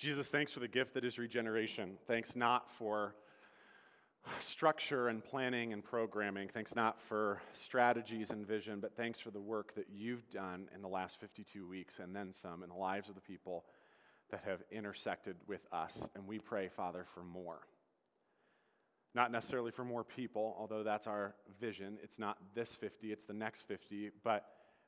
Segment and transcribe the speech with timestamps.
[0.00, 1.98] Jesus, thanks for the gift that is regeneration.
[2.06, 3.14] Thanks not for
[4.40, 6.48] structure and planning and programming.
[6.48, 10.80] Thanks not for strategies and vision, but thanks for the work that you've done in
[10.80, 13.66] the last 52 weeks and then some in the lives of the people
[14.30, 16.08] that have intersected with us.
[16.14, 17.58] And we pray, Father, for more.
[19.14, 21.98] Not necessarily for more people, although that's our vision.
[22.02, 24.46] It's not this 50, it's the next 50, but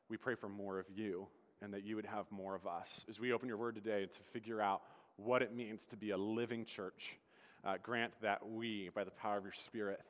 [0.09, 1.29] we pray for more of you
[1.61, 3.05] and that you would have more of us.
[3.11, 4.81] As we open your word today to figure out
[5.17, 7.17] what it means to be a living church,
[7.65, 10.01] uh, grant that we, by the power of your Spirit,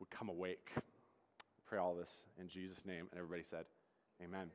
[0.00, 0.72] would come awake.
[1.66, 3.06] Pray all this in Jesus' name.
[3.10, 3.64] And everybody said,
[4.22, 4.50] Amen.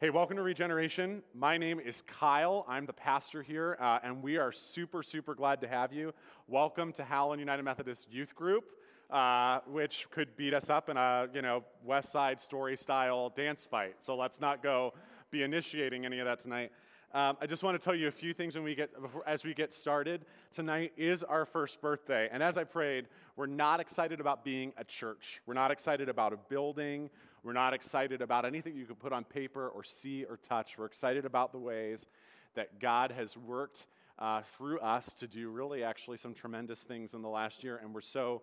[0.00, 1.22] Hey, welcome to Regeneration.
[1.34, 2.64] My name is Kyle.
[2.66, 6.14] I'm the pastor here, uh, and we are super, super glad to have you.
[6.46, 8.64] Welcome to Howland United Methodist Youth Group,
[9.10, 13.66] uh, which could beat us up in a you know West Side Story style dance
[13.66, 13.96] fight.
[14.00, 14.94] So let's not go
[15.30, 16.72] be initiating any of that tonight.
[17.12, 18.90] Um, I just want to tell you a few things when we get,
[19.26, 20.24] as we get started.
[20.52, 22.28] Tonight is our first birthday.
[22.30, 25.40] And as I prayed, we're not excited about being a church.
[25.44, 27.10] We're not excited about a building.
[27.42, 30.78] We're not excited about anything you can put on paper or see or touch.
[30.78, 32.06] We're excited about the ways
[32.54, 33.88] that God has worked
[34.20, 37.80] uh, through us to do really actually some tremendous things in the last year.
[37.82, 38.42] And we're so,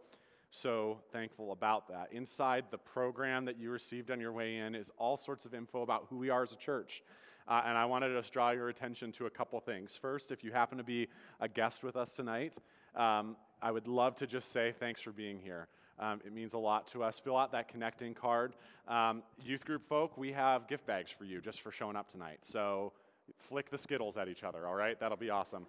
[0.52, 2.10] so thankful about that.
[2.12, 5.84] Inside the program that you received on your way in is all sorts of info
[5.84, 7.02] about who we are as a church.
[7.48, 9.96] Uh, and I wanted to just draw your attention to a couple things.
[9.96, 11.08] First, if you happen to be
[11.40, 12.58] a guest with us tonight,
[12.96, 15.68] um, I would love to just say thanks for being here.
[16.00, 17.20] Um, it means a lot to us.
[17.20, 18.54] Fill out that connecting card.
[18.88, 22.40] Um, youth group folk, we have gift bags for you just for showing up tonight.
[22.42, 22.92] So
[23.40, 25.00] flick the Skittles at each other, all right?
[25.00, 25.66] That'll be awesome.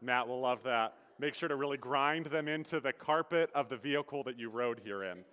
[0.00, 0.94] Matt will love that.
[1.18, 4.80] Make sure to really grind them into the carpet of the vehicle that you rode
[4.84, 5.24] here in.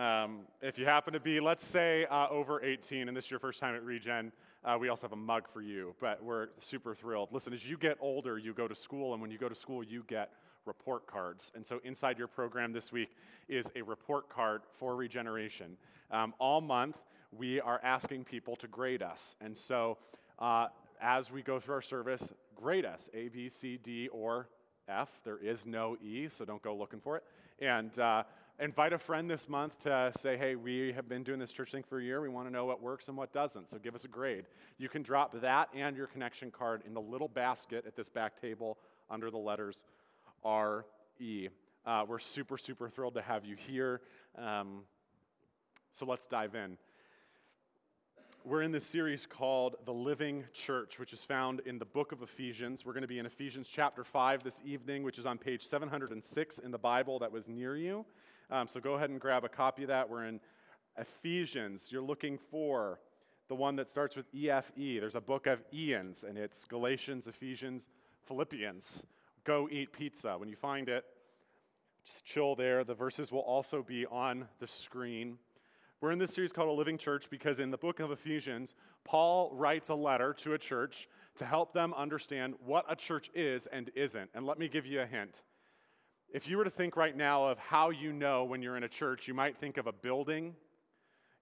[0.00, 3.40] Um, if you happen to be, let's say, uh, over 18 and this is your
[3.40, 4.32] first time at Regen,
[4.64, 7.30] uh, we also have a mug for you, but we're super thrilled.
[7.32, 9.82] Listen, as you get older, you go to school, and when you go to school,
[9.82, 10.30] you get
[10.66, 11.50] report cards.
[11.54, 13.10] And so, inside your program this week
[13.48, 15.76] is a report card for regeneration.
[16.10, 16.96] Um, all month,
[17.32, 19.36] we are asking people to grade us.
[19.40, 19.98] And so,
[20.38, 20.68] uh,
[21.00, 24.48] as we go through our service, grade us A, B, C, D, or
[24.88, 25.08] F.
[25.24, 27.24] There is no E, so don't go looking for it.
[27.60, 28.24] And uh,
[28.62, 31.82] invite a friend this month to say, hey, we have been doing this church thing
[31.82, 32.20] for a year.
[32.20, 33.68] We want to know what works and what doesn't.
[33.68, 34.44] So give us a grade.
[34.78, 38.40] You can drop that and your connection card in the little basket at this back
[38.40, 38.78] table
[39.10, 39.84] under the letters
[40.44, 40.86] R
[41.18, 41.48] E.
[41.84, 44.00] Uh, we're super, super thrilled to have you here.
[44.38, 44.82] Um,
[45.92, 46.78] so let's dive in.
[48.44, 52.22] We're in this series called The Living Church, which is found in the book of
[52.22, 52.84] Ephesians.
[52.84, 56.58] We're going to be in Ephesians chapter 5 this evening, which is on page 706
[56.58, 58.04] in the Bible that was near you.
[58.50, 60.10] Um, so go ahead and grab a copy of that.
[60.10, 60.40] We're in
[60.96, 61.88] Ephesians.
[61.90, 63.00] You're looking for
[63.48, 65.00] the one that starts with EFE.
[65.00, 67.88] There's a book of Ian's, and it's Galatians, Ephesians,
[68.26, 69.02] Philippians.
[69.44, 70.36] Go eat pizza.
[70.38, 71.04] When you find it,
[72.04, 72.84] just chill there.
[72.84, 75.38] The verses will also be on the screen.
[76.00, 79.52] We're in this series called A Living Church because in the book of Ephesians, Paul
[79.54, 83.90] writes a letter to a church to help them understand what a church is and
[83.94, 84.30] isn't.
[84.34, 85.42] And let me give you a hint.
[86.32, 88.88] If you were to think right now of how you know when you're in a
[88.88, 90.54] church, you might think of a building,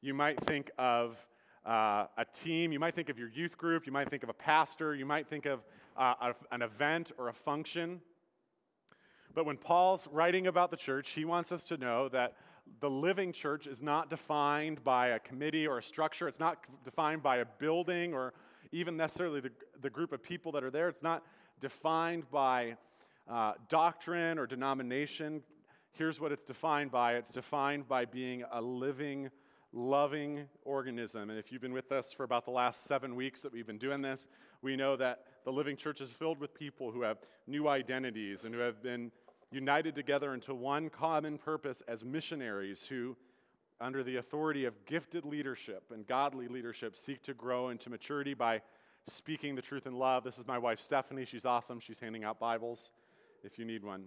[0.01, 1.17] you might think of
[1.65, 4.35] uh, a team, you might think of your youth group, you might think of a
[4.35, 5.61] pastor, you might think of
[5.97, 8.01] uh, a, an event or a function.
[9.33, 12.35] But when Paul's writing about the church, he wants us to know that
[12.81, 16.27] the living church is not defined by a committee or a structure.
[16.27, 18.35] It's not defined by a building or
[18.73, 19.53] even necessarily the,
[19.83, 20.89] the group of people that are there.
[20.89, 21.23] It's not
[21.61, 22.77] defined by
[23.31, 25.43] uh, doctrine or denomination.
[25.93, 29.31] Here's what it's defined by it's defined by being a living,
[29.73, 31.31] loving organism.
[31.31, 33.79] And if you've been with us for about the last seven weeks that we've been
[33.79, 34.27] doing this,
[34.63, 38.55] we know that the living church is filled with people who have new identities and
[38.55, 39.13] who have been
[39.53, 43.17] united together into one common purpose as missionaries who,
[43.81, 48.61] under the authority of gifted leadership and godly leadership, seek to grow into maturity by
[49.07, 50.25] speaking the truth in love.
[50.25, 51.25] This is my wife, Stephanie.
[51.25, 51.81] She's awesome.
[51.81, 52.91] She's handing out Bibles
[53.45, 54.07] if you need one.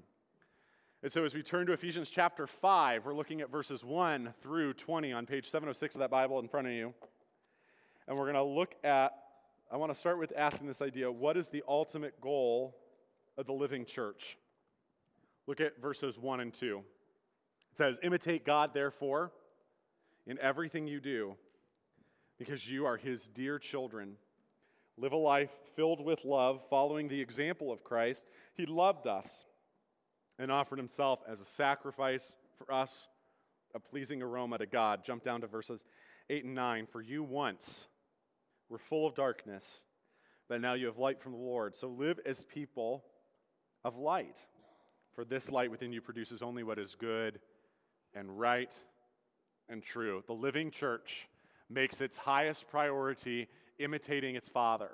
[1.01, 4.73] And so, as we turn to Ephesians chapter 5, we're looking at verses 1 through
[4.73, 6.93] 20 on page 706 of that Bible in front of you.
[8.07, 9.11] And we're going to look at,
[9.71, 12.77] I want to start with asking this idea what is the ultimate goal
[13.37, 14.37] of the living church?
[15.45, 16.77] Look at verses 1 and 2.
[16.77, 19.31] It says, Imitate God, therefore,
[20.25, 21.35] in everything you do,
[22.37, 24.15] because you are his dear children.
[24.97, 28.25] Live a life filled with love, following the example of Christ.
[28.53, 29.43] He loved us
[30.37, 33.07] and offered himself as a sacrifice for us,
[33.73, 35.03] a pleasing aroma to God.
[35.03, 35.83] Jump down to verses
[36.29, 36.87] 8 and 9.
[36.91, 37.87] For you once
[38.69, 39.81] were full of darkness,
[40.47, 41.75] but now you have light from the Lord.
[41.75, 43.03] So live as people
[43.83, 44.45] of light.
[45.15, 47.39] For this light within you produces only what is good
[48.13, 48.73] and right
[49.69, 50.23] and true.
[50.27, 51.27] The living church
[51.67, 53.47] makes its highest priority
[53.79, 54.91] imitating its Father.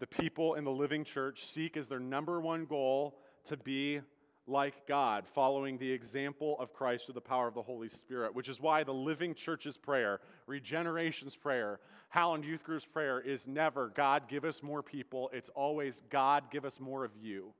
[0.00, 4.00] The people in the living church seek as their number one goal to be
[4.46, 8.48] like God, following the example of Christ through the power of the Holy Spirit, which
[8.48, 11.78] is why the living church's prayer, regeneration's prayer,
[12.08, 15.30] Howland Youth Group's prayer is never, God, give us more people.
[15.32, 17.54] It's always, God, give us more of you.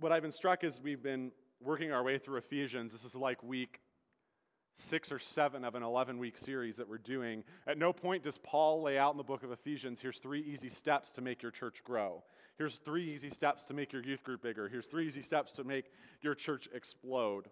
[0.00, 2.92] What I've been struck is we've been working our way through Ephesians.
[2.92, 3.80] This is like week
[4.76, 7.44] six or seven of an 11 week series that we're doing.
[7.66, 10.70] At no point does Paul lay out in the book of Ephesians here's three easy
[10.70, 12.22] steps to make your church grow.
[12.58, 14.68] Here's three easy steps to make your youth group bigger.
[14.68, 15.86] Here's three easy steps to make
[16.22, 17.48] your church explode.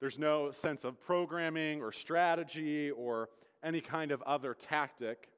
[0.00, 3.30] There's no sense of programming or strategy or
[3.62, 5.30] any kind of other tactic,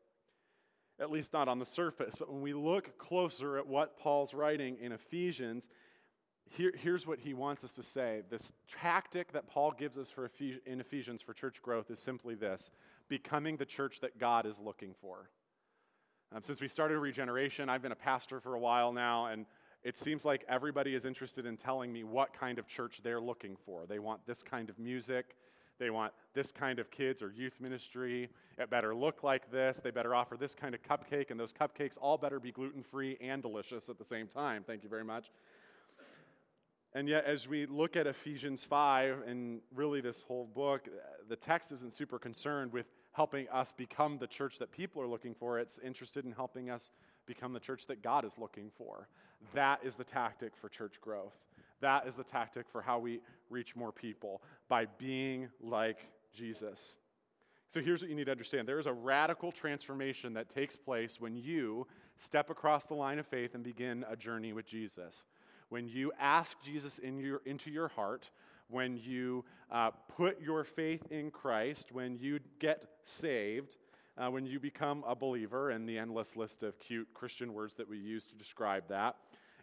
[1.01, 2.17] at least not on the surface.
[2.19, 5.69] But when we look closer at what Paul's writing in Ephesians,
[6.50, 8.23] here, here's what he wants us to say.
[8.29, 10.29] This tactic that Paul gives us for
[10.67, 12.70] in Ephesians for church growth is simply this
[13.08, 15.31] becoming the church that God is looking for.
[16.35, 19.47] Um, since we started regeneration, I've been a pastor for a while now, and
[19.82, 23.56] it seems like everybody is interested in telling me what kind of church they're looking
[23.64, 23.87] for.
[23.87, 25.37] They want this kind of music,
[25.79, 28.29] they want this kind of kids or youth ministry.
[28.58, 29.81] It better look like this.
[29.82, 33.17] They better offer this kind of cupcake, and those cupcakes all better be gluten free
[33.20, 34.62] and delicious at the same time.
[34.64, 35.31] Thank you very much.
[36.93, 40.89] And yet, as we look at Ephesians 5 and really this whole book,
[41.29, 45.35] the text isn't super concerned with helping us become the church that people are looking
[45.35, 45.59] for.
[45.59, 46.91] It's interested in helping us
[47.27, 49.09] become the church that God is looking for.
[49.55, 51.35] That is the tactic for church growth.
[51.81, 56.97] That is the tactic for how we reach more people by being like Jesus.
[57.69, 61.21] So here's what you need to understand there is a radical transformation that takes place
[61.21, 61.87] when you
[62.19, 65.23] step across the line of faith and begin a journey with Jesus.
[65.70, 68.31] When you ask Jesus in your, into your heart,
[68.69, 73.78] when you uh, put your faith in Christ, when you get saved,
[74.19, 77.88] uh, when you become a believer, and the endless list of cute Christian words that
[77.88, 79.14] we use to describe that.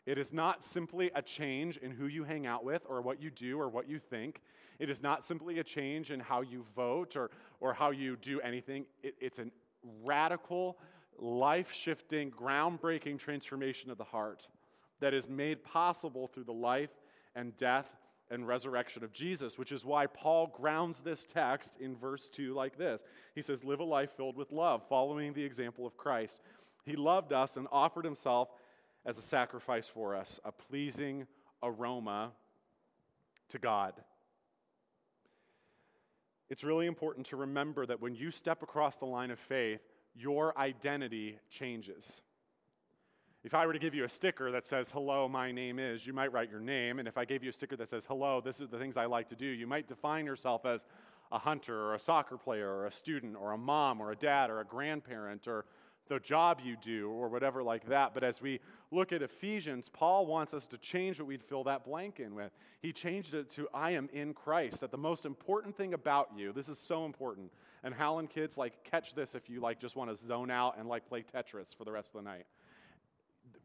[0.06, 3.30] It is not simply a change in who you hang out with or what you
[3.30, 4.42] do or what you think.
[4.80, 8.39] It is not simply a change in how you vote or, or how you do
[8.39, 8.86] anything.
[9.04, 9.48] It, it's a
[10.06, 10.77] radical,
[11.19, 14.48] life shifting, groundbreaking transformation of the heart
[15.00, 16.90] that is made possible through the life
[17.36, 17.88] and death
[18.30, 22.78] and resurrection of Jesus, which is why Paul grounds this text in verse 2 like
[22.78, 23.04] this.
[23.36, 26.42] He says, Live a life filled with love, following the example of Christ.
[26.86, 28.50] He loved us and offered himself
[29.06, 31.28] as a sacrifice for us, a pleasing
[31.64, 32.32] aroma
[33.50, 33.94] to God.
[36.50, 39.82] It's really important to remember that when you step across the line of faith,
[40.16, 42.22] your identity changes.
[43.48, 46.12] If I were to give you a sticker that says, Hello, my name is, you
[46.12, 47.00] might write your name.
[47.00, 49.06] And if I gave you a sticker that says, Hello, this is the things I
[49.06, 50.86] like to do, you might define yourself as
[51.32, 54.50] a hunter or a soccer player or a student or a mom or a dad
[54.50, 55.64] or a grandparent or
[56.10, 58.14] the job you do or whatever like that.
[58.14, 58.60] But as we
[58.92, 62.52] look at Ephesians, Paul wants us to change what we'd fill that blank in with.
[62.82, 64.82] He changed it to I am in Christ.
[64.82, 67.54] That the most important thing about you, this is so important.
[67.82, 70.90] And Howland kids, like catch this if you like just want to zone out and
[70.90, 72.44] like play Tetris for the rest of the night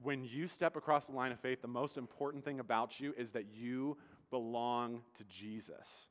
[0.03, 3.33] when you step across the line of faith, the most important thing about you is
[3.33, 3.97] that you
[4.31, 6.09] belong to Jesus.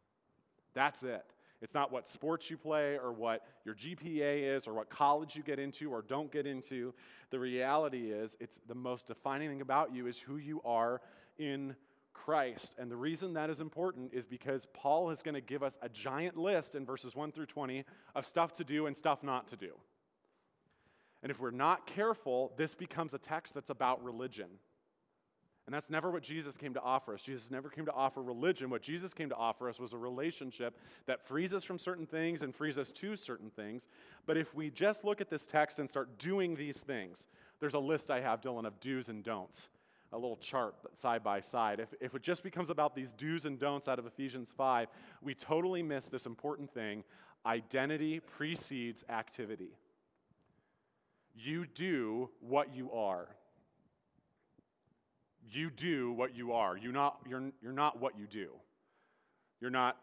[0.74, 1.26] That's it.
[1.62, 5.44] It's not what sports you play or what your GPA is or what college you
[5.44, 6.94] get into or don't get into.
[7.30, 11.02] The reality is, it's the most defining thing about you is who you are
[11.38, 11.76] in
[12.14, 12.76] Christ.
[12.80, 15.90] And the reason that is important is because Paul is going to give us a
[15.90, 19.56] giant list in verses 1 through 20 of stuff to do and stuff not to
[19.56, 19.74] do.
[21.24, 24.48] And if we're not careful, this becomes a text that's about religion.
[25.68, 27.22] And that's never what Jesus came to offer us.
[27.22, 28.70] Jesus never came to offer religion.
[28.70, 32.42] What Jesus came to offer us was a relationship that frees us from certain things
[32.42, 33.88] and frees us to certain things.
[34.26, 37.28] But if we just look at this text and start doing these things,
[37.60, 39.70] there's a list I have, Dylan, of do's and don'ts,
[40.12, 41.80] a little chart side by side.
[41.80, 44.88] If, if it just becomes about these do's and don'ts out of Ephesians 5,
[45.22, 47.04] we totally miss this important thing
[47.46, 49.78] identity precedes activity.
[51.36, 53.28] You do what you are.
[55.50, 56.78] You do what you are.
[56.78, 58.50] You're not, you're, you're not what you do.
[59.60, 59.98] You're not,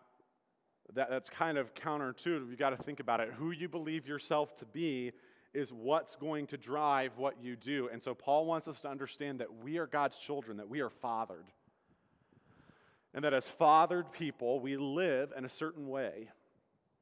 [0.95, 2.49] that, that's kind of counterintuitive.
[2.49, 3.31] You've got to think about it.
[3.37, 5.13] Who you believe yourself to be
[5.55, 7.89] is what's going to drive what you do.
[7.93, 10.91] And so Paul wants us to understand that we are God's children, that we are
[10.91, 11.47] fathered.
[13.15, 16.29] And that as fathered people, we live in a certain way.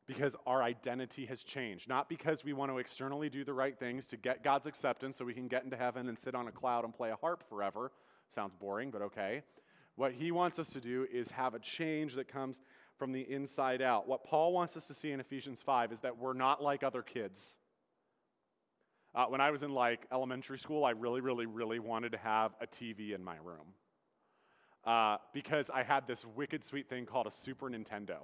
[0.06, 1.88] Because our identity has changed.
[1.88, 5.24] Not because we want to externally do the right things to get God's acceptance so
[5.24, 7.90] we can get into heaven and sit on a cloud and play a harp forever.
[8.34, 9.42] Sounds boring, but okay.
[9.96, 12.60] What he wants us to do is have a change that comes
[12.98, 14.06] from the inside out.
[14.06, 17.02] What Paul wants us to see in Ephesians 5 is that we're not like other
[17.02, 17.54] kids.
[19.14, 22.52] Uh, when I was in like elementary school, I really, really, really wanted to have
[22.60, 23.74] a TV in my room
[24.84, 28.18] uh, because I had this wicked sweet thing called a Super Nintendo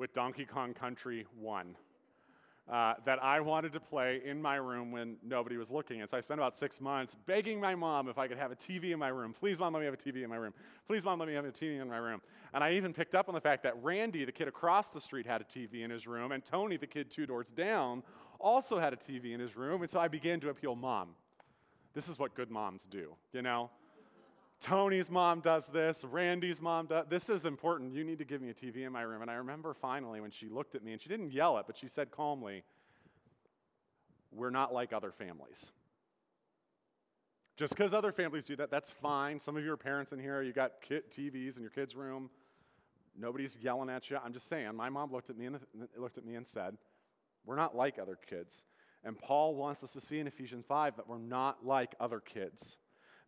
[0.00, 1.76] with Donkey Kong Country 1
[2.72, 6.00] uh, that I wanted to play in my room when nobody was looking.
[6.00, 8.56] And so I spent about six months begging my mom if I could have a
[8.56, 9.34] TV in my room.
[9.38, 10.54] Please, mom, let me have a TV in my room.
[10.86, 12.22] Please, mom, let me have a TV in my room.
[12.54, 15.26] And I even picked up on the fact that Randy, the kid across the street,
[15.26, 18.02] had a TV in his room, and Tony, the kid two doors down,
[18.38, 19.82] also had a TV in his room.
[19.82, 21.10] And so I began to appeal, Mom,
[21.92, 23.68] this is what good moms do, you know?
[24.60, 27.94] Tony's mom does this, Randy's mom does this is important.
[27.94, 29.22] You need to give me a TV in my room.
[29.22, 31.78] And I remember finally when she looked at me and she didn't yell it, but
[31.78, 32.62] she said calmly,
[34.30, 35.72] We're not like other families.
[37.56, 39.38] Just because other families do that, that's fine.
[39.38, 42.30] Some of your parents in here, you got TVs in your kids' room.
[43.18, 44.18] Nobody's yelling at you.
[44.22, 45.58] I'm just saying, my mom looked at me and
[45.96, 46.76] looked at me and said,
[47.44, 48.64] We're not like other kids.
[49.04, 52.76] And Paul wants us to see in Ephesians 5 that we're not like other kids.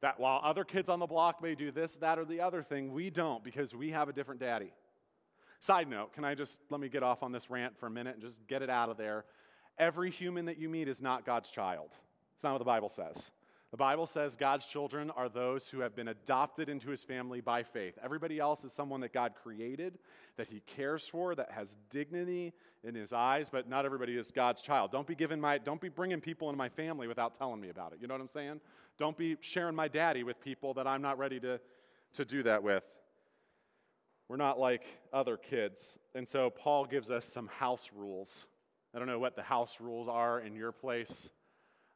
[0.03, 2.93] That while other kids on the block may do this, that, or the other thing,
[2.93, 4.73] we don't because we have a different daddy.
[5.61, 8.15] Side note, can I just let me get off on this rant for a minute
[8.15, 9.25] and just get it out of there?
[9.79, 11.91] Every human that you meet is not God's child.
[12.35, 13.31] It's not what the Bible says.
[13.73, 17.63] The Bible says God's children are those who have been adopted into his family by
[17.63, 17.99] faith.
[18.05, 19.99] Everybody else is someone that God created,
[20.37, 22.53] that he cares for, that has dignity
[22.85, 24.93] in his eyes, but not everybody is God's child.
[24.93, 27.95] Don't be giving my don't be bringing people into my family without telling me about
[27.95, 27.99] it.
[28.03, 28.61] You know what I'm saying?
[28.99, 31.59] Don't be sharing my daddy with people that I'm not ready to
[32.17, 32.85] to do that with.
[34.29, 35.97] We're not like other kids.
[36.15, 38.45] And so Paul gives us some house rules.
[38.95, 41.31] I don't know what the house rules are in your place.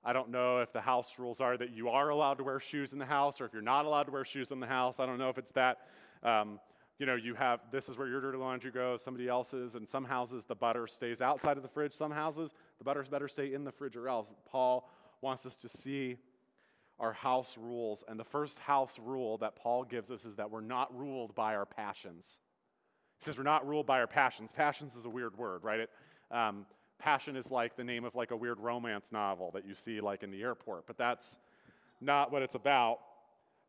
[0.06, 2.92] I don't know if the house rules are that you are allowed to wear shoes
[2.92, 5.00] in the house or if you're not allowed to wear shoes in the house.
[5.00, 5.78] I don't know if it's that.
[6.22, 6.60] Um,
[7.00, 9.74] you know, you have this is where your dirty laundry goes, somebody else's.
[9.74, 11.92] And some houses, the butter stays outside of the fridge.
[11.92, 14.32] Some houses, the butter's better stay in the fridge or else.
[14.48, 14.88] Paul
[15.22, 16.18] wants us to see
[17.00, 18.04] our house rules.
[18.06, 21.56] And the first house rule that Paul gives us is that we're not ruled by
[21.56, 22.38] our passions.
[23.18, 24.52] He says we're not ruled by our passions.
[24.52, 25.80] Passions is a weird word, right?
[25.80, 25.90] It,
[26.30, 26.64] um,
[26.98, 30.22] Passion is like the name of like a weird romance novel that you see like
[30.22, 31.36] in the airport, but that's
[32.00, 32.98] not what it's about.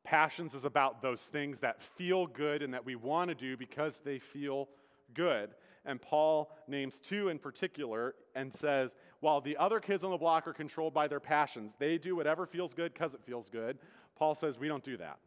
[0.03, 4.00] Passions is about those things that feel good and that we want to do because
[4.00, 4.69] they feel
[5.13, 5.50] good.
[5.86, 10.48] And Paul names two in particular and says, while the other kids on the block
[10.48, 13.77] are controlled by their passions, they do whatever feels good because it feels good.
[14.15, 15.17] Paul says, we don't do that.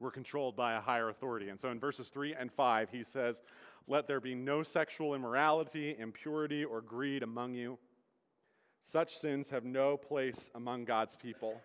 [0.00, 1.48] We're controlled by a higher authority.
[1.48, 3.40] And so in verses 3 and 5, he says,
[3.86, 7.78] let there be no sexual immorality, impurity, or greed among you.
[8.82, 11.60] Such sins have no place among God's people.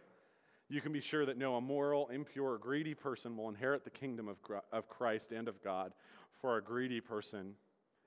[0.70, 4.28] You can be sure that no immoral, impure, or greedy person will inherit the kingdom
[4.28, 4.38] of,
[4.72, 5.94] of Christ and of God.
[6.42, 7.54] For a greedy person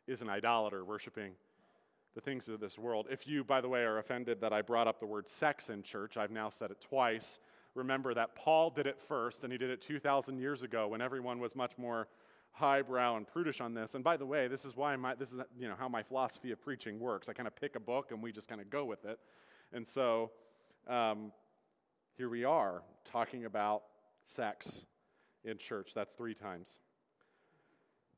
[0.06, 1.32] is an idolater, worshiping
[2.14, 3.06] the things of this world.
[3.10, 5.82] If you, by the way, are offended that I brought up the word sex in
[5.82, 7.38] church, I've now said it twice.
[7.74, 11.38] Remember that Paul did it first, and he did it 2,000 years ago when everyone
[11.38, 12.08] was much more
[12.60, 13.94] highbrow and prudish on this.
[13.94, 16.52] And by the way, this is why my, this is you know how my philosophy
[16.52, 17.28] of preaching works.
[17.28, 19.18] I kind of pick a book and we just kind of go with it.
[19.72, 20.30] And so
[20.86, 21.32] um,
[22.16, 23.82] here we are talking about
[24.24, 24.84] sex
[25.42, 25.92] in church.
[25.94, 26.78] That's three times.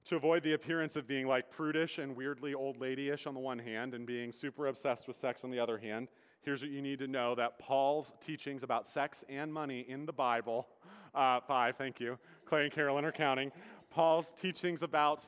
[0.06, 3.60] To avoid the appearance of being like prudish and weirdly old ladyish on the one
[3.60, 6.08] hand and being super obsessed with sex on the other hand,
[6.42, 10.12] here's what you need to know that Paul's teachings about sex and money in the
[10.12, 10.66] Bible,
[11.14, 13.52] uh, five, thank you, Clay and Carolyn are counting,
[13.92, 15.24] Paul's teachings about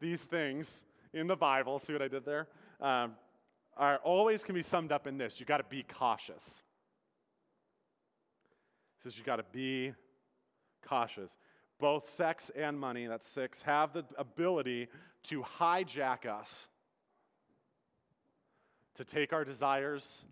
[0.00, 0.82] these things
[1.12, 2.48] in the Bible, see what I did there,
[2.80, 3.12] um,
[3.76, 6.62] are always can be summed up in this you got to be cautious.
[8.96, 9.92] He says you got to be
[10.84, 11.36] cautious.
[11.78, 14.88] Both sex and money, that's six, have the ability
[15.24, 16.66] to hijack us,
[18.96, 20.24] to take our desires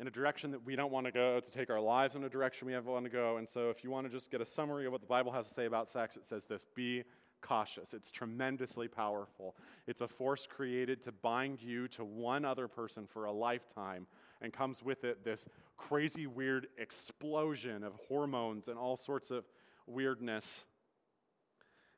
[0.00, 2.28] in a direction that we don't want to go, to take our lives in a
[2.28, 3.36] direction we don't want to go.
[3.36, 5.48] And so, if you want to just get a summary of what the Bible has
[5.48, 7.04] to say about sex, it says this be
[7.44, 7.94] cautious.
[7.94, 9.54] It's tremendously powerful.
[9.86, 14.06] It's a force created to bind you to one other person for a lifetime
[14.40, 15.46] and comes with it this
[15.76, 19.44] crazy, weird explosion of hormones and all sorts of
[19.86, 20.64] weirdness.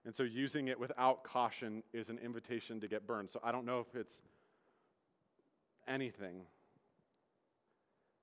[0.04, 3.30] And so, using it without caution is an invitation to get burned.
[3.30, 4.22] So, I don't know if it's
[5.88, 6.42] anything,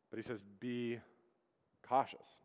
[0.09, 0.99] but he says, be
[1.87, 2.39] cautious.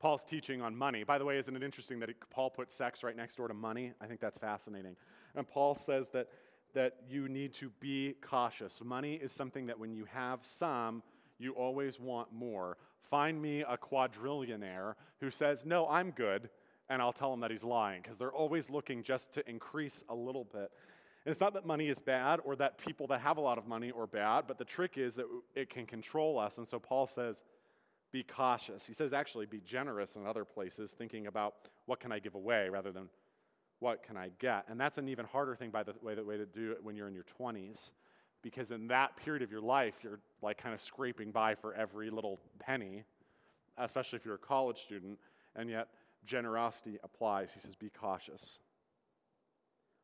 [0.00, 1.02] Paul's teaching on money.
[1.02, 3.92] By the way, isn't it interesting that Paul put sex right next door to money?
[4.00, 4.96] I think that's fascinating.
[5.34, 6.28] And Paul says that,
[6.74, 8.80] that you need to be cautious.
[8.84, 11.02] Money is something that when you have some,
[11.38, 12.76] you always want more.
[13.10, 16.48] Find me a quadrillionaire who says, No, I'm good,
[16.88, 20.14] and I'll tell him that he's lying, because they're always looking just to increase a
[20.14, 20.70] little bit.
[21.24, 23.66] And it's not that money is bad or that people that have a lot of
[23.66, 26.58] money are bad, but the trick is that it can control us.
[26.58, 27.42] And so Paul says,
[28.12, 28.86] be cautious.
[28.86, 31.54] He says, actually, be generous in other places, thinking about
[31.86, 33.08] what can I give away rather than
[33.80, 34.64] what can I get.
[34.68, 36.96] And that's an even harder thing, by the way, the way to do it when
[36.96, 37.92] you're in your 20s,
[38.42, 42.10] because in that period of your life, you're like kind of scraping by for every
[42.10, 43.04] little penny,
[43.76, 45.18] especially if you're a college student,
[45.54, 45.88] and yet
[46.26, 47.52] generosity applies.
[47.52, 48.58] He says, be cautious.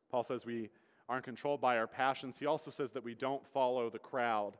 [0.09, 0.69] Paul says we
[1.09, 2.37] aren't controlled by our passions.
[2.37, 4.53] He also says that we don't follow the crowd.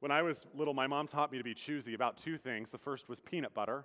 [0.00, 2.70] When I was little, my mom taught me to be choosy about two things.
[2.70, 3.84] The first was peanut butter,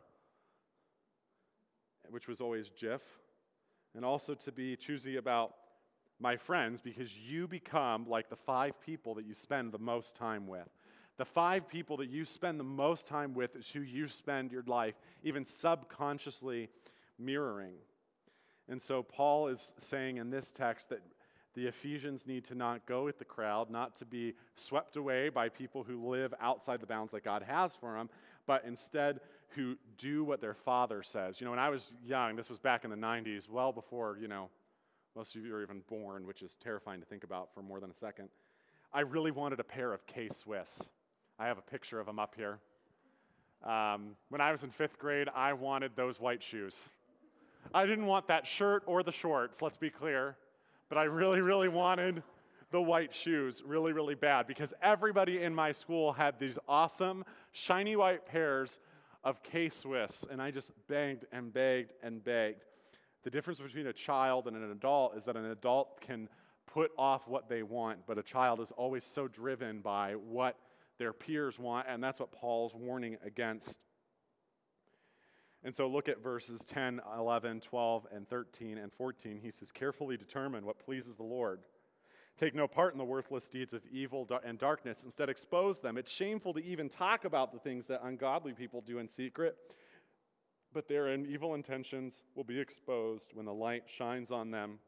[2.10, 3.01] which was always Jif,
[3.96, 5.55] and also to be choosy about
[6.20, 10.48] my friends because you become like the five people that you spend the most time
[10.48, 10.70] with.
[11.17, 14.63] The five people that you spend the most time with is who you spend your
[14.67, 16.70] life, even subconsciously
[17.20, 17.75] mirroring.
[18.67, 21.01] And so Paul is saying in this text that
[21.55, 25.50] the Ephesians need to not go with the crowd, not to be swept away by
[25.50, 28.10] people who live outside the bounds that God has for them,
[28.48, 29.19] but instead
[29.50, 31.39] who do what their father says.
[31.39, 34.27] You know, when I was young, this was back in the 90s, well before, you
[34.27, 34.50] know,
[35.15, 37.91] most of you are even born, which is terrifying to think about for more than
[37.91, 38.29] a second.
[38.91, 40.89] I really wanted a pair of K Swiss.
[41.38, 42.60] I have a picture of them up here.
[43.63, 46.89] Um, when I was in fifth grade, I wanted those white shoes.
[47.74, 50.36] I didn't want that shirt or the shorts, let's be clear,
[50.93, 52.21] but I really, really wanted
[52.69, 57.95] the white shoes really, really bad because everybody in my school had these awesome, shiny
[57.95, 58.79] white pairs
[59.23, 62.65] of K Swiss, and I just begged and begged and begged.
[63.23, 66.29] The difference between a child and an adult is that an adult can
[66.71, 70.57] put off what they want, but a child is always so driven by what
[71.00, 73.79] their peers want, and that's what Paul's warning against
[75.63, 79.39] and so look at verses 10, 11, 12, and 13 and 14.
[79.41, 81.60] He says, Carefully determine what pleases the Lord.
[82.38, 85.04] Take no part in the worthless deeds of evil and darkness.
[85.04, 85.97] Instead, expose them.
[85.97, 89.56] It's shameful to even talk about the things that ungodly people do in secret,
[90.73, 94.80] but their evil intentions will be exposed when the light shines on them.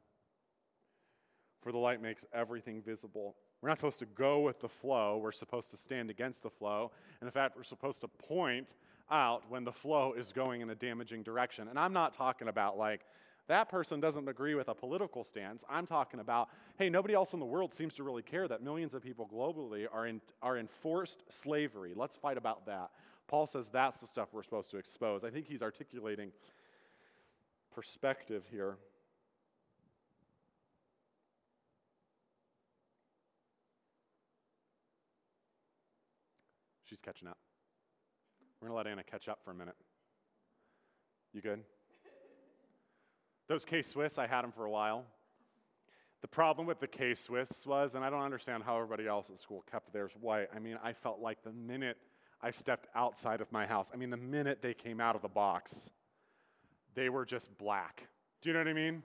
[1.61, 3.35] For the light makes everything visible.
[3.61, 6.91] We're not supposed to go with the flow, we're supposed to stand against the flow.
[7.21, 8.73] And in fact, we're supposed to point
[9.11, 11.67] out when the flow is going in a damaging direction.
[11.67, 13.01] And I'm not talking about like,
[13.47, 15.63] that person doesn't agree with a political stance.
[15.69, 18.93] I'm talking about, hey, nobody else in the world seems to really care that millions
[18.95, 21.93] of people globally are in, are in forced slavery.
[21.95, 22.89] Let's fight about that.
[23.27, 25.23] Paul says that's the stuff we're supposed to expose.
[25.23, 26.31] I think he's articulating
[27.73, 28.77] perspective here.
[36.85, 37.37] She's catching up.
[38.65, 39.75] We're going to let Anna catch up for a minute.
[41.34, 41.60] You good?
[43.47, 45.06] Those K Swiss, I had them for a while.
[46.23, 49.38] The problem with the K Swiss was, and I don't understand how everybody else at
[49.38, 50.47] school kept theirs white.
[50.56, 51.97] I mean, I felt like the minute
[52.41, 55.28] I stepped outside of my house, I mean, the minute they came out of the
[55.28, 55.91] box,
[56.95, 58.08] they were just black.
[58.41, 59.04] Do you know what I mean?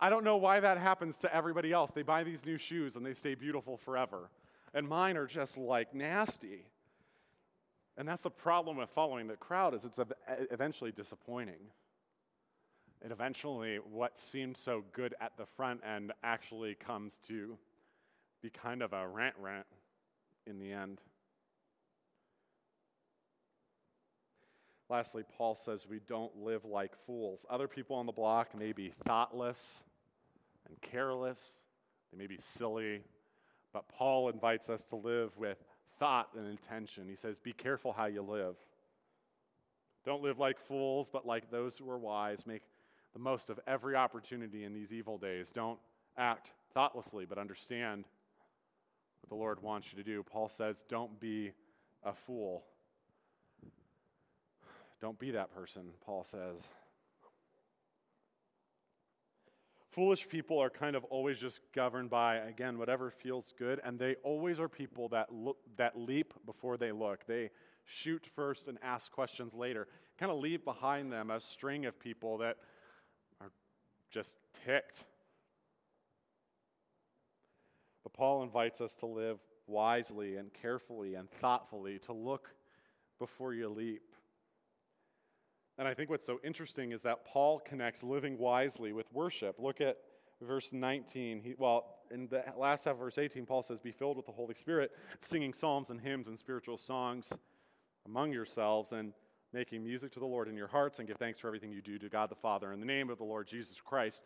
[0.00, 1.92] I don't know why that happens to everybody else.
[1.92, 4.28] They buy these new shoes and they stay beautiful forever.
[4.74, 6.64] And mine are just like nasty.
[7.96, 10.00] And that's the problem with following the crowd is it's
[10.50, 11.70] eventually disappointing.
[13.02, 17.58] And eventually what seemed so good at the front end actually comes to
[18.42, 19.66] be kind of a rant rant
[20.46, 21.00] in the end.
[24.88, 27.46] Lastly, Paul says we don't live like fools.
[27.48, 29.82] Other people on the block may be thoughtless
[30.68, 31.40] and careless,
[32.12, 33.02] they may be silly,
[33.72, 35.58] but Paul invites us to live with
[35.98, 37.08] thought and intention.
[37.08, 38.56] He says, Be careful how you live.
[40.04, 42.46] Don't live like fools, but like those who are wise.
[42.46, 42.62] Make
[43.12, 45.50] the most of every opportunity in these evil days.
[45.50, 45.78] Don't
[46.16, 48.04] act thoughtlessly, but understand
[49.20, 50.22] what the Lord wants you to do.
[50.22, 51.52] Paul says, Don't be
[52.02, 52.64] a fool.
[55.00, 56.68] Don't be that person, Paul says.
[59.92, 64.16] Foolish people are kind of always just governed by, again, whatever feels good, and they
[64.24, 67.26] always are people that, look, that leap before they look.
[67.26, 67.50] They
[67.84, 69.88] shoot first and ask questions later.
[70.18, 72.56] Kind of leave behind them a string of people that
[73.38, 73.50] are
[74.10, 75.04] just ticked.
[78.02, 82.48] But Paul invites us to live wisely and carefully and thoughtfully, to look
[83.18, 84.11] before you leap.
[85.78, 89.56] And I think what's so interesting is that Paul connects living wisely with worship.
[89.58, 89.96] Look at
[90.40, 94.16] verse 19, he, well, in the last half of verse 18, Paul says, Be filled
[94.16, 97.32] with the Holy Spirit, singing psalms and hymns and spiritual songs
[98.04, 99.12] among yourselves, and
[99.52, 101.98] making music to the Lord in your hearts, and give thanks for everything you do
[101.98, 104.22] to God the Father in the name of the Lord Jesus Christ.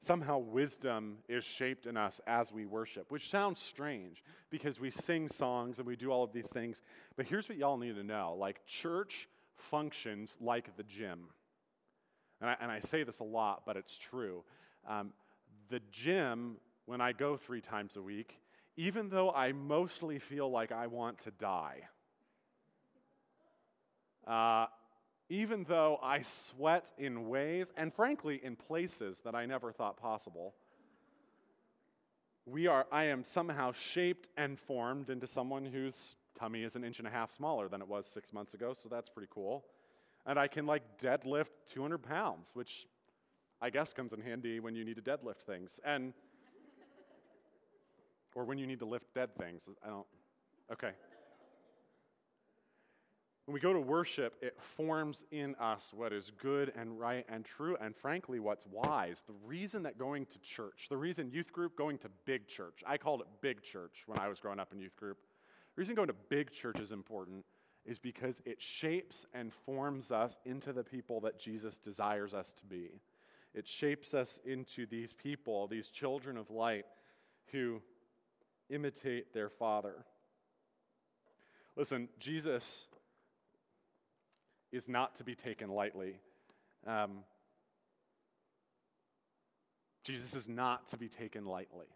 [0.00, 5.28] Somehow, wisdom is shaped in us as we worship, which sounds strange because we sing
[5.28, 6.82] songs and we do all of these things.
[7.16, 11.20] But here's what y'all need to know like, church functions like the gym.
[12.40, 14.44] And I, and I say this a lot, but it's true.
[14.86, 15.12] Um,
[15.68, 18.38] the gym, when I go three times a week,
[18.76, 21.88] even though I mostly feel like I want to die,
[24.26, 24.66] uh,
[25.28, 30.54] even though I sweat in ways and frankly in places that I never thought possible,
[32.44, 36.98] we are, I am somehow shaped and formed into someone whose tummy is an inch
[36.98, 39.64] and a half smaller than it was six months ago, so that's pretty cool.
[40.26, 42.86] And I can like deadlift 200 pounds, which
[43.60, 45.80] I guess comes in handy when you need to deadlift things.
[45.84, 46.12] And,
[48.34, 49.68] or when you need to lift dead things.
[49.84, 50.06] I don't,
[50.72, 50.90] okay.
[53.46, 57.44] When we go to worship, it forms in us what is good and right and
[57.44, 59.22] true, and frankly, what's wise.
[59.24, 62.98] The reason that going to church, the reason youth group going to big church, I
[62.98, 65.18] called it big church when I was growing up in youth group.
[65.76, 67.44] The reason going to big church is important
[67.84, 72.64] is because it shapes and forms us into the people that Jesus desires us to
[72.64, 72.92] be.
[73.54, 76.86] It shapes us into these people, these children of light
[77.52, 77.82] who
[78.70, 80.06] imitate their Father.
[81.76, 82.86] Listen, Jesus
[84.72, 86.18] is not to be taken lightly.
[86.86, 87.18] Um,
[90.04, 91.86] Jesus is not to be taken lightly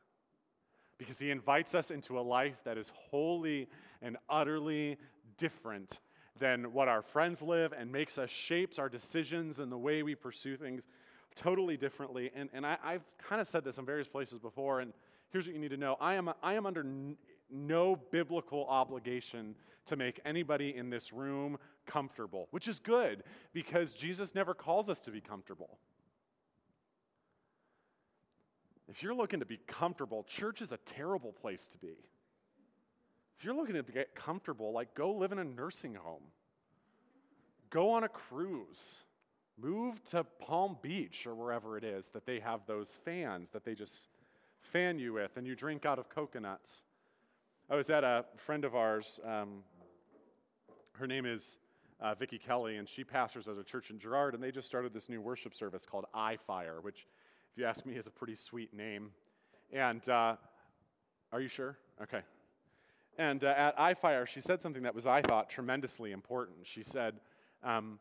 [1.00, 3.66] because he invites us into a life that is wholly
[4.02, 4.98] and utterly
[5.38, 5.98] different
[6.38, 10.14] than what our friends live and makes us shapes our decisions and the way we
[10.14, 10.86] pursue things
[11.34, 12.30] totally differently.
[12.36, 14.92] And, and I, have kind of said this in various places before, and
[15.30, 17.16] here's what you need to know I am, I am under n-
[17.50, 19.54] no biblical obligation
[19.86, 25.00] to make anybody in this room comfortable, which is good because Jesus never calls us
[25.00, 25.78] to be comfortable.
[28.90, 31.94] If you're looking to be comfortable, church is a terrible place to be.
[33.38, 36.24] If you're looking to get comfortable, like go live in a nursing home,
[37.70, 39.00] go on a cruise,
[39.57, 43.74] move to Palm Beach or wherever it is that they have those fans that they
[43.74, 44.09] just
[44.61, 46.85] fan you with and you drink out of coconuts.
[47.70, 49.62] I was at a friend of ours, um,
[50.92, 51.59] her name is
[52.00, 54.92] uh, Vicki Kelly, and she pastors at a church in Girard, and they just started
[54.92, 57.30] this new worship service called iFire, which, if
[57.61, 59.11] you ask me, is a pretty sweet name.
[59.70, 60.37] And uh,
[61.31, 61.77] are you sure?
[62.03, 62.23] Okay.
[63.18, 66.59] And uh, at iFire, she said something that was, I thought, tremendously important.
[66.62, 67.20] She said,
[67.62, 67.99] um,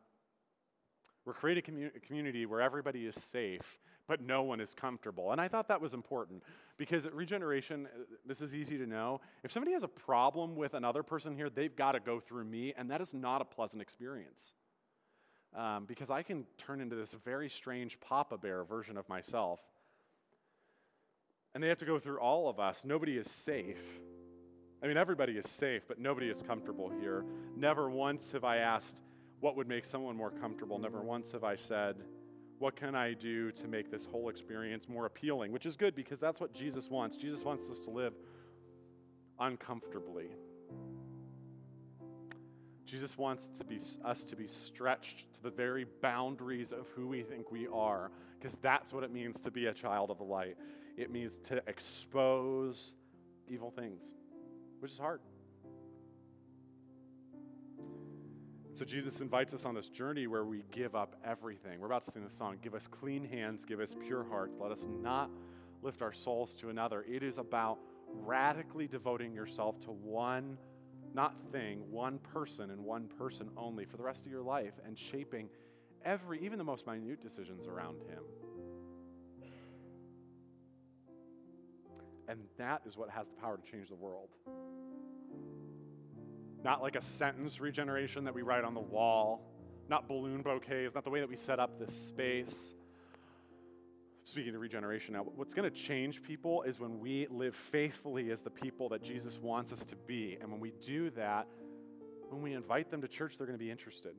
[1.26, 5.34] We're creating a, commu- a community where everybody is safe, but no one is comfortable.
[5.34, 6.42] And I thought that was important
[6.78, 9.20] because at Regeneration, uh, this is easy to know.
[9.44, 12.74] If somebody has a problem with another person here, they've got to go through me,
[12.78, 14.54] and that is not a pleasant experience.
[15.56, 19.60] Um, because I can turn into this very strange Papa Bear version of myself.
[21.54, 22.86] And they have to go through all of us.
[22.86, 24.00] Nobody is safe.
[24.82, 27.26] I mean, everybody is safe, but nobody is comfortable here.
[27.58, 29.02] Never once have I asked
[29.40, 30.78] what would make someone more comfortable.
[30.78, 31.96] Never once have I said,
[32.60, 35.52] what can I do to make this whole experience more appealing?
[35.52, 37.16] Which is good because that's what Jesus wants.
[37.16, 38.14] Jesus wants us to live
[39.40, 40.28] uncomfortably.
[42.90, 47.22] Jesus wants to be, us to be stretched to the very boundaries of who we
[47.22, 50.58] think we are, because that's what it means to be a child of the light.
[50.98, 52.96] It means to expose
[53.48, 54.14] evil things
[54.80, 55.22] which is hard.
[58.74, 61.80] So Jesus invites us on this journey where we give up everything.
[61.80, 64.58] We're about to sing the song, Give us clean hands, give us pure hearts.
[64.60, 65.30] Let us not
[65.82, 67.06] lift our souls to another.
[67.08, 70.58] It is about radically devoting yourself to one,
[71.14, 74.98] not thing, one person and one person only for the rest of your life and
[74.98, 75.50] shaping
[76.06, 78.24] every, even the most minute decisions around him.
[82.28, 84.30] And that is what has the power to change the world.
[86.64, 89.50] Not like a sentence regeneration that we write on the wall,
[89.90, 92.76] not balloon bouquets, not the way that we set up this space.
[94.30, 98.44] Speaking of regeneration now, what's going to change people is when we live faithfully as
[98.44, 100.38] the people that Jesus wants us to be.
[100.40, 101.48] And when we do that,
[102.30, 104.14] when we invite them to church, they're going to be interested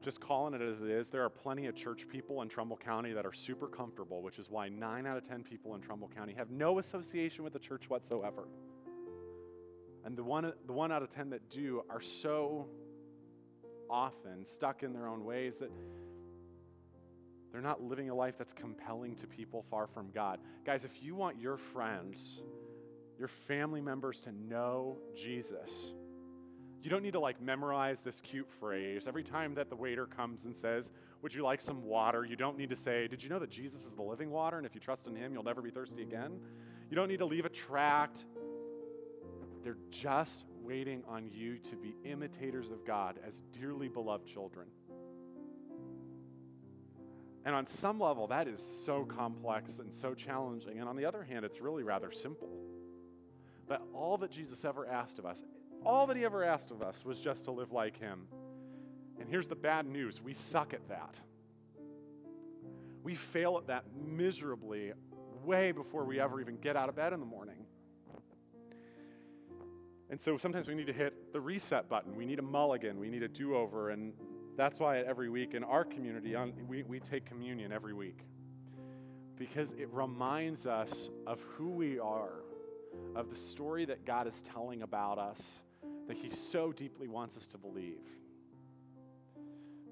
[0.00, 3.12] just calling it as it is, there are plenty of church people in Trumbull County
[3.12, 6.32] that are super comfortable, which is why nine out of 10 people in Trumbull County
[6.34, 8.48] have no association with the church whatsoever.
[10.04, 12.68] And the one, the one out of 10 that do are so
[13.90, 15.70] often stuck in their own ways that
[17.52, 20.38] They're not living a life that's compelling to people far from God.
[20.64, 22.42] Guys, if you want your friends,
[23.18, 25.92] your family members to know Jesus,
[26.82, 29.08] you don't need to like memorize this cute phrase.
[29.08, 32.24] Every time that the waiter comes and says, Would you like some water?
[32.24, 34.58] You don't need to say, Did you know that Jesus is the living water?
[34.58, 36.38] And if you trust in him, you'll never be thirsty again.
[36.90, 38.24] You don't need to leave a tract.
[39.64, 44.68] They're just waiting on you to be imitators of God as dearly beloved children.
[47.48, 50.80] And on some level, that is so complex and so challenging.
[50.80, 52.50] And on the other hand, it's really rather simple.
[53.66, 55.42] But all that Jesus ever asked of us,
[55.82, 58.26] all that he ever asked of us was just to live like him.
[59.18, 61.18] And here's the bad news we suck at that.
[63.02, 64.92] We fail at that miserably
[65.42, 67.64] way before we ever even get out of bed in the morning.
[70.10, 72.14] And so sometimes we need to hit the reset button.
[72.14, 73.00] We need a mulligan.
[73.00, 73.88] We need a do over.
[73.88, 74.12] And
[74.58, 76.34] that's why every week in our community,
[76.66, 78.18] we, we take communion every week.
[79.36, 82.32] Because it reminds us of who we are,
[83.14, 85.62] of the story that God is telling about us,
[86.08, 88.00] that He so deeply wants us to believe.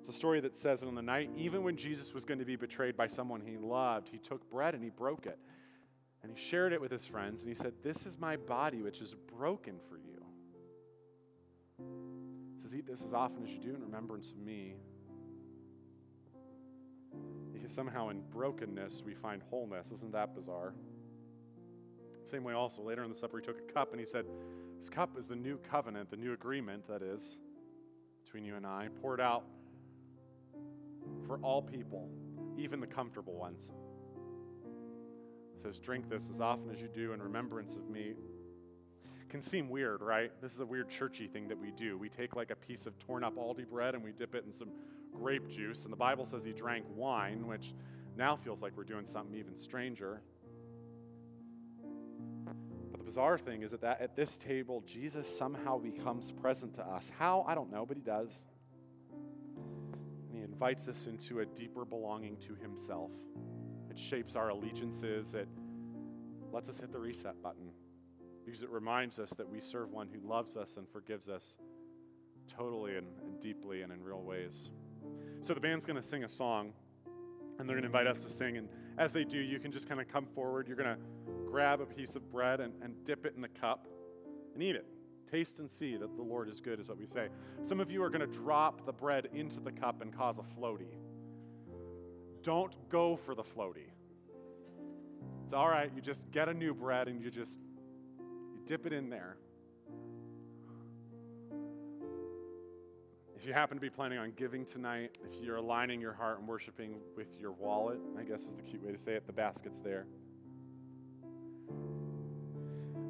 [0.00, 2.56] It's a story that says on the night, even when Jesus was going to be
[2.56, 5.38] betrayed by someone he loved, he took bread and he broke it.
[6.22, 9.00] And he shared it with his friends, and he said, This is my body, which
[9.00, 10.05] is broken for you.
[12.66, 14.74] Says, Eat this as often as you do in remembrance of me.
[17.52, 19.92] Because somehow in brokenness we find wholeness.
[19.92, 20.74] Isn't that bizarre?
[22.28, 24.24] Same way, also, later in the supper, he took a cup and he said,
[24.78, 27.38] This cup is the new covenant, the new agreement, that is,
[28.24, 29.44] between you and I, poured out
[31.24, 32.10] for all people,
[32.58, 33.70] even the comfortable ones.
[35.62, 38.14] Says, Drink this as often as you do in remembrance of me.
[39.28, 40.30] Can seem weird, right?
[40.40, 41.98] This is a weird churchy thing that we do.
[41.98, 44.52] We take like a piece of torn up Aldi bread and we dip it in
[44.52, 44.70] some
[45.12, 45.82] grape juice.
[45.84, 47.74] And the Bible says he drank wine, which
[48.16, 50.22] now feels like we're doing something even stranger.
[52.92, 57.10] But the bizarre thing is that, at this table, Jesus somehow becomes present to us.
[57.18, 57.44] How?
[57.48, 58.46] I don't know, but he does
[59.12, 63.10] And he invites us into a deeper belonging to Himself.
[63.90, 65.34] It shapes our allegiances.
[65.34, 65.48] It
[66.52, 67.70] lets us hit the reset button
[68.46, 71.58] because it reminds us that we serve one who loves us and forgives us
[72.56, 74.70] totally and, and deeply and in real ways.
[75.42, 76.72] So the band's going to sing a song
[77.58, 78.56] and they're going to invite us to sing.
[78.56, 80.68] And as they do, you can just kind of come forward.
[80.68, 80.98] You're going to
[81.44, 83.88] grab a piece of bread and, and dip it in the cup
[84.54, 84.86] and eat it.
[85.28, 87.28] Taste and see that the Lord is good, is what we say.
[87.64, 90.60] Some of you are going to drop the bread into the cup and cause a
[90.60, 90.94] floaty.
[92.42, 93.90] Don't go for the floaty.
[95.44, 95.90] It's all right.
[95.94, 97.58] You just get a new bread and you just
[98.66, 99.36] dip it in there.
[103.36, 106.48] If you happen to be planning on giving tonight, if you're aligning your heart and
[106.48, 109.78] worshiping with your wallet, I guess is the cute way to say it, the basket's
[109.78, 110.06] there.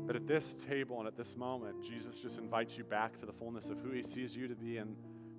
[0.07, 3.33] But at this table and at this moment, Jesus just invites you back to the
[3.33, 4.95] fullness of who he sees you to be and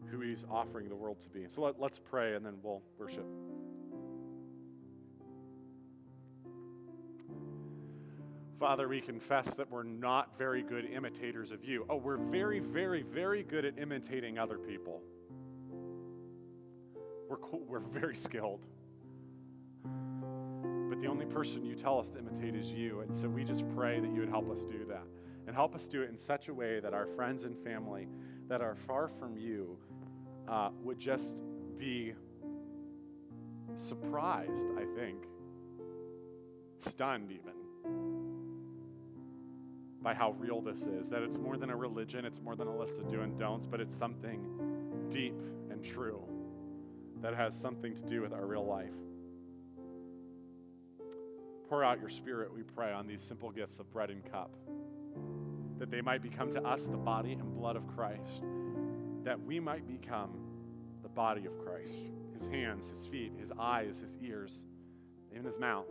[0.09, 1.45] who he's offering the world to be.
[1.47, 3.25] So let, us pray and then we'll worship.
[8.59, 11.85] Father, we confess that we're not very good imitators of you.
[11.89, 15.01] Oh, we're very, very, very good at imitating other people.
[17.29, 18.65] We're, cool, we're very skilled
[20.97, 23.01] but the only person you tell us to imitate is you.
[23.01, 25.03] And so we just pray that you would help us do that.
[25.45, 28.07] And help us do it in such a way that our friends and family
[28.47, 29.77] that are far from you
[30.47, 31.43] uh, would just
[31.77, 32.13] be
[33.75, 35.25] surprised, I think,
[36.79, 37.53] stunned even,
[40.01, 41.09] by how real this is.
[41.09, 43.65] That it's more than a religion, it's more than a list of do and don'ts,
[43.65, 45.39] but it's something deep
[45.71, 46.21] and true
[47.21, 48.93] that has something to do with our real life.
[51.69, 54.55] Pour out your spirit, we pray, on these simple gifts of bread and cup,
[55.79, 58.43] that they might become to us the body and blood of Christ,
[59.23, 60.31] that we might become
[61.03, 61.93] the body of Christ
[62.37, 64.65] his hands, his feet, his eyes, his ears,
[65.31, 65.85] even his mouth,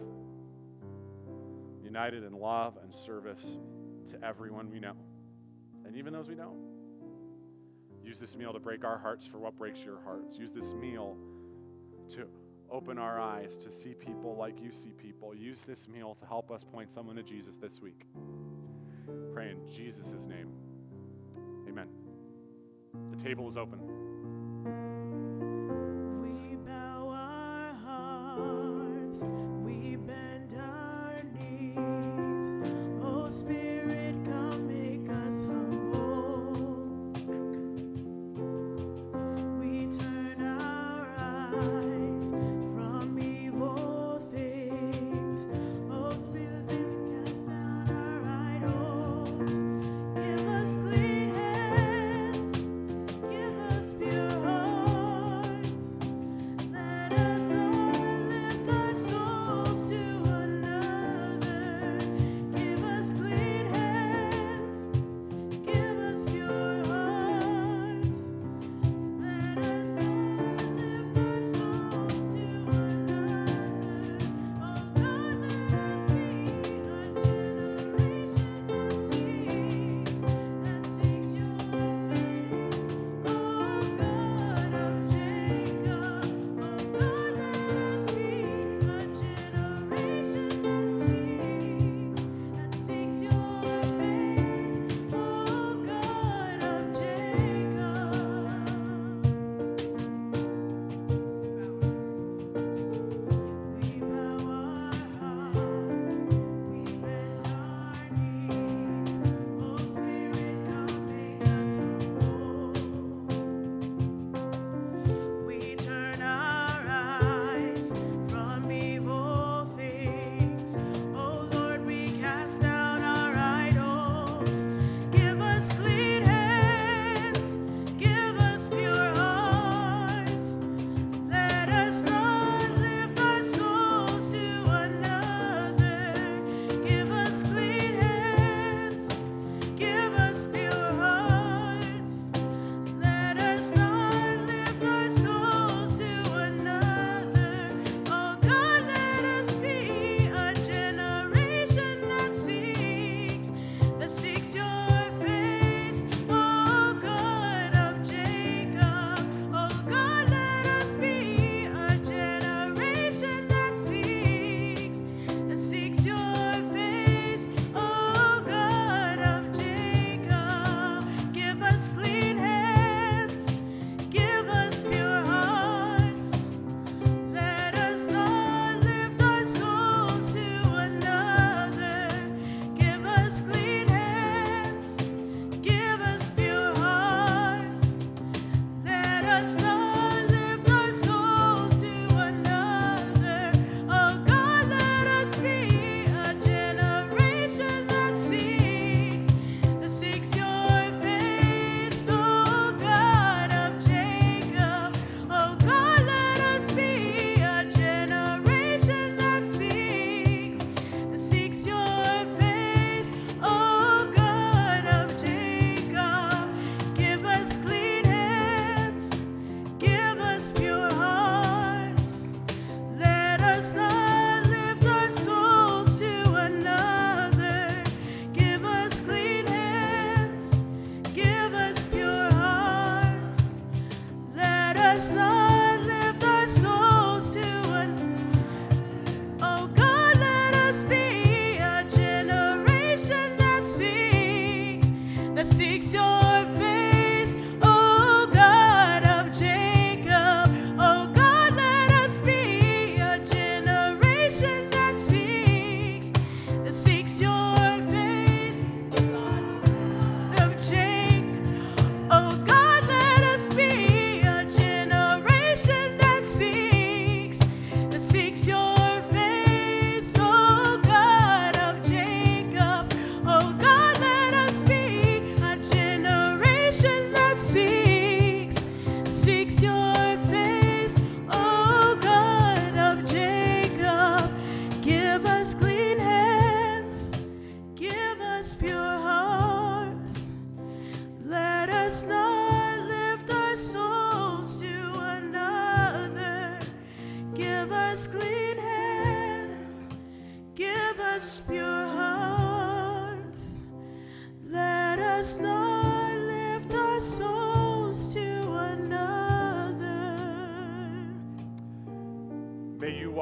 [1.83, 3.59] united in love and service
[4.07, 4.95] to everyone we know,
[5.85, 6.59] and even those we don't.
[8.05, 10.37] Use this meal to break our hearts for what breaks your hearts.
[10.39, 11.17] Use this meal
[12.11, 12.27] to
[12.71, 15.35] open our eyes to see people like you see people.
[15.35, 18.07] Use this meal to help us point someone to Jesus this week.
[19.33, 20.53] Pray in Jesus' name.
[21.69, 21.89] Amen.
[23.11, 24.16] The table is open.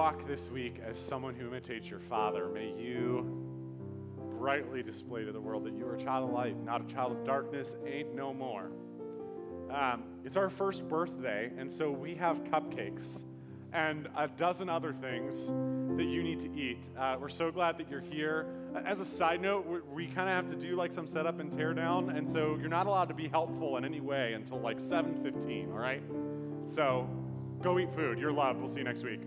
[0.04, 2.46] Walk this week as someone who imitates your Father.
[2.50, 3.24] May you
[4.36, 7.12] brightly display to the world that you are a child of light, not a child
[7.12, 8.70] of darkness, ain't no more.
[9.70, 13.24] Um, it's our first birthday, and so we have cupcakes
[13.72, 15.46] and a dozen other things
[15.96, 16.86] that you need to eat.
[16.98, 18.44] Uh, we're so glad that you're here.
[18.84, 21.50] As a side note, we, we kind of have to do like some setup and
[21.50, 24.80] tear down, and so you're not allowed to be helpful in any way until like
[24.80, 25.72] 7:15.
[25.72, 26.02] All right.
[26.66, 27.08] So
[27.62, 28.18] go eat food.
[28.18, 28.60] You're loved.
[28.60, 29.20] We'll see you next week.